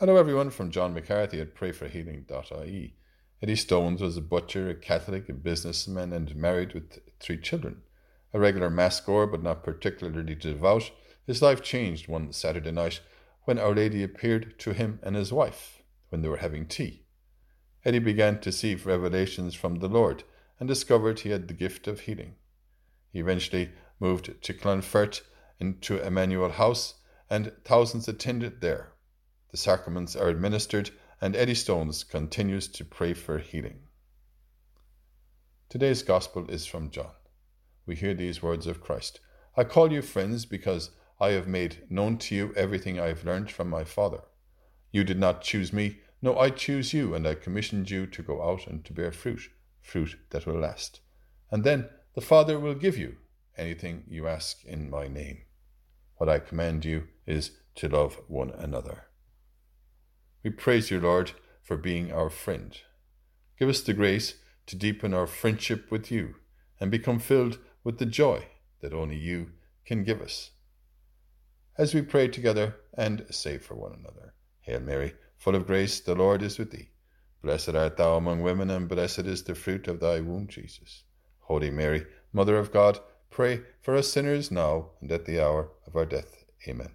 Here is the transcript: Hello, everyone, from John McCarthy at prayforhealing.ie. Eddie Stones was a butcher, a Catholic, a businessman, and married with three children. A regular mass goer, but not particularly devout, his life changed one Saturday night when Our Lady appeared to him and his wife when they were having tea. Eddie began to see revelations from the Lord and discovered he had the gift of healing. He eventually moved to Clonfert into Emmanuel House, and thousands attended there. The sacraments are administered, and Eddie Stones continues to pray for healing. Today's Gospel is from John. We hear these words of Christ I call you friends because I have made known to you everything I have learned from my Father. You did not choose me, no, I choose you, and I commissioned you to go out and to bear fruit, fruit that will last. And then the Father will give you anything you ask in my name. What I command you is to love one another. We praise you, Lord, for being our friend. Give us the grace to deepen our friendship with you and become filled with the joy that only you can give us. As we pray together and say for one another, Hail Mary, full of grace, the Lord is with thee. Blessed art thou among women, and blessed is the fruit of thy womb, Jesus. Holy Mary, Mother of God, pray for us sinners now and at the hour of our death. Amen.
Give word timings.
Hello, 0.00 0.16
everyone, 0.16 0.48
from 0.48 0.70
John 0.70 0.94
McCarthy 0.94 1.42
at 1.42 1.54
prayforhealing.ie. 1.54 2.94
Eddie 3.42 3.54
Stones 3.54 4.00
was 4.00 4.16
a 4.16 4.22
butcher, 4.22 4.70
a 4.70 4.74
Catholic, 4.74 5.28
a 5.28 5.34
businessman, 5.34 6.14
and 6.14 6.34
married 6.34 6.72
with 6.72 7.00
three 7.20 7.36
children. 7.36 7.82
A 8.32 8.40
regular 8.40 8.70
mass 8.70 8.98
goer, 8.98 9.26
but 9.26 9.42
not 9.42 9.62
particularly 9.62 10.34
devout, 10.34 10.90
his 11.26 11.42
life 11.42 11.62
changed 11.62 12.08
one 12.08 12.32
Saturday 12.32 12.70
night 12.70 13.00
when 13.44 13.58
Our 13.58 13.74
Lady 13.74 14.02
appeared 14.02 14.58
to 14.60 14.72
him 14.72 15.00
and 15.02 15.16
his 15.16 15.34
wife 15.34 15.82
when 16.08 16.22
they 16.22 16.28
were 16.28 16.38
having 16.38 16.64
tea. 16.64 17.04
Eddie 17.84 17.98
began 17.98 18.40
to 18.40 18.50
see 18.50 18.74
revelations 18.76 19.54
from 19.54 19.80
the 19.80 19.88
Lord 19.88 20.24
and 20.58 20.66
discovered 20.66 21.20
he 21.20 21.28
had 21.28 21.46
the 21.46 21.52
gift 21.52 21.86
of 21.86 22.00
healing. 22.00 22.36
He 23.12 23.18
eventually 23.18 23.72
moved 24.00 24.40
to 24.40 24.54
Clonfert 24.54 25.20
into 25.58 26.02
Emmanuel 26.02 26.52
House, 26.52 26.94
and 27.28 27.52
thousands 27.66 28.08
attended 28.08 28.62
there. 28.62 28.94
The 29.50 29.56
sacraments 29.56 30.14
are 30.14 30.28
administered, 30.28 30.90
and 31.20 31.34
Eddie 31.34 31.54
Stones 31.54 32.04
continues 32.04 32.68
to 32.68 32.84
pray 32.84 33.14
for 33.14 33.38
healing. 33.38 33.80
Today's 35.68 36.04
Gospel 36.04 36.48
is 36.48 36.66
from 36.66 36.90
John. 36.90 37.10
We 37.84 37.96
hear 37.96 38.14
these 38.14 38.42
words 38.42 38.68
of 38.68 38.80
Christ 38.80 39.18
I 39.56 39.64
call 39.64 39.92
you 39.92 40.02
friends 40.02 40.46
because 40.46 40.90
I 41.18 41.30
have 41.30 41.48
made 41.48 41.82
known 41.90 42.16
to 42.18 42.34
you 42.36 42.54
everything 42.54 43.00
I 43.00 43.08
have 43.08 43.24
learned 43.24 43.50
from 43.50 43.68
my 43.68 43.82
Father. 43.82 44.22
You 44.92 45.02
did 45.02 45.18
not 45.18 45.42
choose 45.42 45.72
me, 45.72 45.98
no, 46.22 46.38
I 46.38 46.50
choose 46.50 46.92
you, 46.92 47.14
and 47.14 47.26
I 47.26 47.34
commissioned 47.34 47.90
you 47.90 48.06
to 48.06 48.22
go 48.22 48.48
out 48.48 48.68
and 48.68 48.84
to 48.84 48.92
bear 48.92 49.10
fruit, 49.10 49.50
fruit 49.80 50.16
that 50.30 50.46
will 50.46 50.60
last. 50.60 51.00
And 51.50 51.64
then 51.64 51.88
the 52.14 52.20
Father 52.20 52.58
will 52.60 52.74
give 52.74 52.96
you 52.96 53.16
anything 53.56 54.04
you 54.06 54.28
ask 54.28 54.64
in 54.64 54.88
my 54.88 55.08
name. 55.08 55.42
What 56.18 56.28
I 56.28 56.38
command 56.38 56.84
you 56.84 57.08
is 57.26 57.58
to 57.76 57.88
love 57.88 58.20
one 58.28 58.50
another. 58.50 59.09
We 60.42 60.50
praise 60.50 60.90
you, 60.90 61.00
Lord, 61.00 61.32
for 61.62 61.76
being 61.76 62.12
our 62.12 62.30
friend. 62.30 62.76
Give 63.58 63.68
us 63.68 63.80
the 63.80 63.94
grace 63.94 64.36
to 64.66 64.76
deepen 64.76 65.12
our 65.12 65.26
friendship 65.26 65.90
with 65.90 66.10
you 66.10 66.36
and 66.80 66.90
become 66.90 67.18
filled 67.18 67.58
with 67.84 67.98
the 67.98 68.06
joy 68.06 68.46
that 68.80 68.94
only 68.94 69.16
you 69.16 69.50
can 69.84 70.04
give 70.04 70.20
us. 70.20 70.50
As 71.76 71.94
we 71.94 72.02
pray 72.02 72.28
together 72.28 72.76
and 72.94 73.26
say 73.30 73.58
for 73.58 73.74
one 73.74 73.92
another, 73.92 74.34
Hail 74.60 74.80
Mary, 74.80 75.14
full 75.36 75.54
of 75.54 75.66
grace, 75.66 76.00
the 76.00 76.14
Lord 76.14 76.42
is 76.42 76.58
with 76.58 76.70
thee. 76.70 76.90
Blessed 77.42 77.70
art 77.70 77.96
thou 77.96 78.16
among 78.16 78.42
women, 78.42 78.70
and 78.70 78.88
blessed 78.88 79.20
is 79.20 79.44
the 79.44 79.54
fruit 79.54 79.88
of 79.88 80.00
thy 80.00 80.20
womb, 80.20 80.46
Jesus. 80.46 81.04
Holy 81.40 81.70
Mary, 81.70 82.06
Mother 82.32 82.56
of 82.58 82.70
God, 82.70 83.00
pray 83.30 83.62
for 83.80 83.96
us 83.96 84.12
sinners 84.12 84.50
now 84.50 84.90
and 85.00 85.10
at 85.10 85.24
the 85.24 85.42
hour 85.42 85.70
of 85.86 85.96
our 85.96 86.06
death. 86.06 86.44
Amen. 86.68 86.94